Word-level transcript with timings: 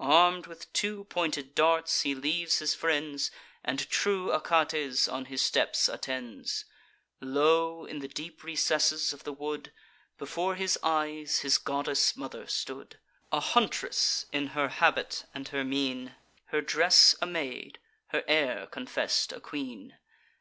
Arm'd 0.00 0.48
with 0.48 0.72
two 0.72 1.04
pointed 1.04 1.54
darts, 1.54 2.00
he 2.00 2.12
leaves 2.12 2.58
his 2.58 2.74
friends, 2.74 3.30
And 3.62 3.88
true 3.88 4.32
Achates 4.32 5.06
on 5.06 5.26
his 5.26 5.40
steps 5.40 5.88
attends. 5.88 6.64
Lo! 7.20 7.84
in 7.84 8.00
the 8.00 8.08
deep 8.08 8.42
recesses 8.42 9.12
of 9.12 9.22
the 9.22 9.32
wood, 9.32 9.72
Before 10.18 10.56
his 10.56 10.80
eyes 10.82 11.42
his 11.42 11.58
goddess 11.58 12.16
mother 12.16 12.48
stood: 12.48 12.98
A 13.30 13.38
huntress 13.38 14.26
in 14.32 14.48
her 14.48 14.66
habit 14.68 15.26
and 15.32 15.46
her 15.50 15.62
mien; 15.62 16.16
Her 16.46 16.60
dress 16.60 17.14
a 17.22 17.26
maid, 17.26 17.78
her 18.08 18.24
air 18.26 18.66
confess'd 18.66 19.32
a 19.32 19.38
queen. 19.40 19.96